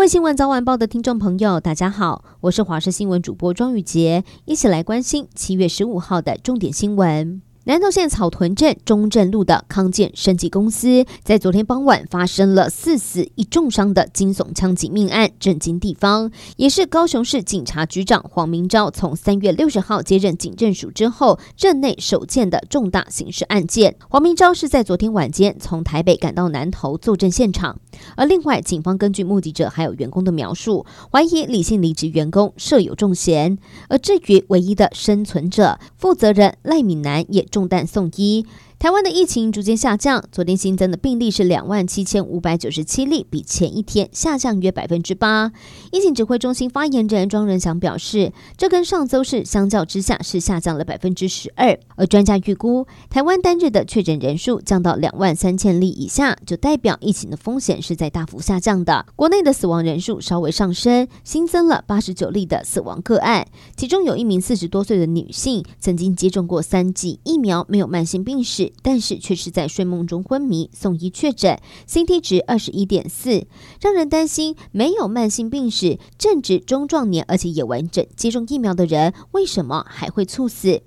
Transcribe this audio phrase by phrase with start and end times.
[0.00, 7.42] 位新闻早晚报的听众朋友，大家好，我是华视新闻主播庄宇杰，一起来关心七月十五号的重点新闻。
[7.70, 16.32] 南投县草屯镇中正路的康健生技公司，在昨天傍晚发生了四死一重伤的惊悚枪击命案，震惊地方。
[16.56, 23.94] 也是高雄市警察局长黄明昭从三月六十号接任警政署之后，镇内首件的重大刑事案件。
[24.08, 27.78] 黄明昭是在昨天晚间从台北赶到南投坐镇现场。
[28.16, 33.56] 而另外，警方根据目击者还有员工的描述，怀疑李姓离职员工设有重嫌。
[33.88, 38.46] 而至于唯一的生存者负责人赖敏南，也送蛋送鸡
[38.80, 45.52] 台湾的疫情逐渐下降，昨天新增的病例是两万七千五百九十七例，比前一天下降约百分之八。
[45.92, 51.78] 疫情指挥中心发言人庄人祥表示，这跟上周是相较之下是下降了百分之十二。
[51.96, 59.04] 而专家预估，台湾单日的确诊人数降到两万三千例以下，就代表疫情的风险是在大幅下降的。
[59.14, 68.69] 国内的死亡人数稍微上升，新增了八十九例的死亡个案，其中有一名四十多岁的女性，曾经接种过三剂疫苗，没有慢性病史。
[68.82, 73.46] 但是却是在睡梦中昏迷，送医确诊，CT 值二十一点四，
[73.80, 80.82] 让人担心没有慢性病史、正值中壮年，而且也完整接种疫苗的人，为什么还会猝死？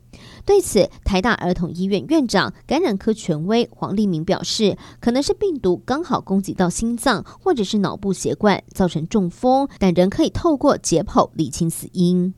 [0.45, 12.33] 对此，台大儿童医院院长、感染科权威黄立明表示，可能是病毒刚好攻击到心脏或者是脑部血管，造成中风，但仍可以透过解剖理清死因。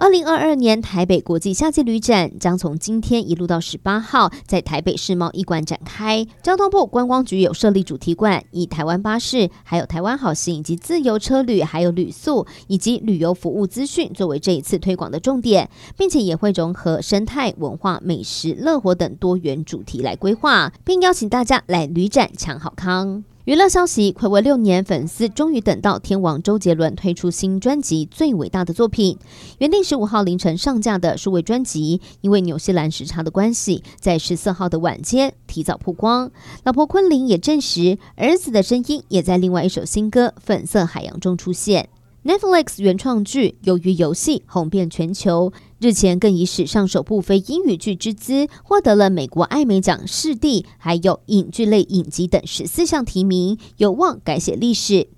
[0.00, 6.26] 二零二二年台北国际夏季旅展将从今天一路到十八号，在台北世贸一馆展开。
[6.42, 23.22] 交通部观光局有设立主题馆，以台湾巴士、还有台湾好行以及自由车旅、还有旅宿以及旅游服务资讯作为这一次推广的重点，并且也会融合生态、文化、美食、乐活等多元主题来规划，并邀请大家来旅展抢好康。
[23.50, 29.16] 娱乐消息：睽违六年，粉丝终于等到天王周杰伦推出新专辑《最伟大的作品》。
[29.58, 36.30] 原定十五号凌晨上架的数位专辑，因为纽西兰时差的关系，在十四号的晚间提早曝光。
[36.62, 41.88] 老婆昆凌也证实，儿子的声音也在另外一首新歌《粉色海洋》中出现。
[42.22, 55.08] Netflix 原创剧《鱿鱼游戏》红遍全球，日前更以史上首部非英语剧之姿，获得了美国艾美奖视帝，还有影剧类影集等十四项提名，有望改写历史。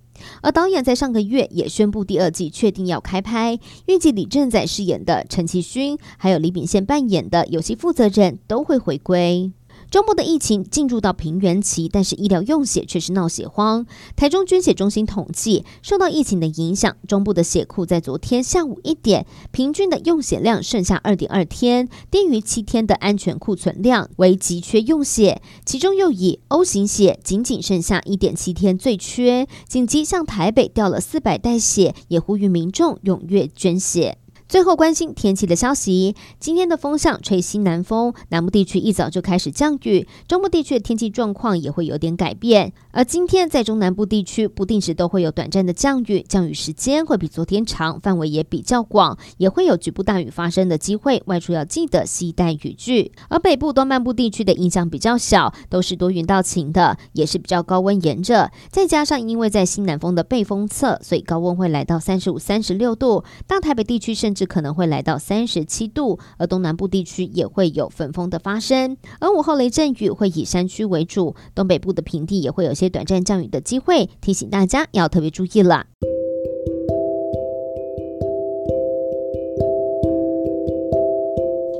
[0.40, 9.50] 而导演在上个月也宣布第二季确定要开拍，预计李正宰饰演的陈其勋，还有李秉宪扮演的游戏负责人都会回归。
[9.92, 13.84] 中部的疫情进入到平原期，但是医疗用血却是闹血荒。
[14.16, 25.42] 台中捐血中心统计，受到疫情的影响，中部的血库在昨天下午一点，平均的用血量剩下二点二天，低于七天的安全库存量，为急缺用血。
[25.66, 34.21] 其中又以 O 型血仅仅剩下一点七天最缺，紧急向台北调了四百袋血，也呼吁民众踊跃捐血。
[34.52, 42.74] 最后关心天气的消息，今天的风向吹西南风，南部地区一早就开始降雨，中部地区的天气状况也会有点改变。
[42.90, 53.12] 而今天在中南部地区不定时都会有短暂的降雨，降雨时间会比昨天长，范围也比较广，也会有局部大雨发生的机会，外出要记得携带雨具。
[53.30, 64.41] 而北部东半部地区的影响比较小，都是多云到晴的，也是比较高温炎热，再加上因为在西南风的背风侧，所以高温会来到三十五、三十六度，大台北地区甚至。
[64.46, 75.86] 可能会来到三十七度，而东南部地区也会有焚风的发生，而午后雷阵雨会以山区为主，东北部的平地也会有些短暂降雨的机会，提醒大家要特别注意了。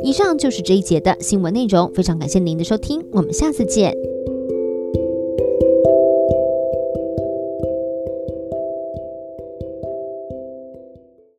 [0.04, 4.11] 以上就是这一节的新闻内容，非常感谢您的收听，我们下次见。